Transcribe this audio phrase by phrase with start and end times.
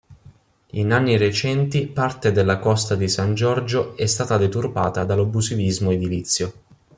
[0.71, 6.53] In anni recenti parte della costa di San Giorgio è stata deturpata dall'abusivismo edilizio.